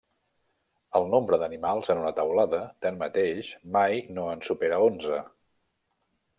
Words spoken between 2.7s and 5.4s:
tanmateix, mai no en supera onze.